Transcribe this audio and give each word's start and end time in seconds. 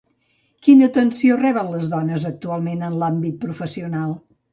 Quina 0.67 0.85
atenció 0.91 1.35
reben 1.41 1.69
les 1.73 1.85
dones 1.91 2.25
actualment 2.29 2.81
en 2.87 2.97
l'àmbit 3.03 3.37
professional? 3.45 4.17